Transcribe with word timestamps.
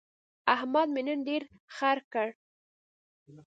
احمد 0.55 0.87
مې 0.93 1.01
نن 1.07 1.19
ډېر 1.27 1.43
خړ 1.75 1.97
کړ. 2.13 2.27